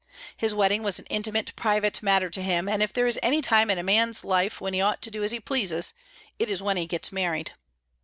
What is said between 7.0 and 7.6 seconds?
married.